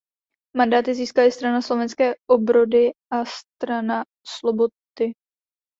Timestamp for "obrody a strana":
2.27-4.03